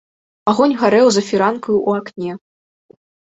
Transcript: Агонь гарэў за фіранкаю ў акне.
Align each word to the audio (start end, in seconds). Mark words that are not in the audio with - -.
Агонь 0.51 0.73
гарэў 0.83 1.07
за 1.17 1.21
фіранкаю 1.27 1.75
ў 1.87 2.01
акне. 2.01 2.31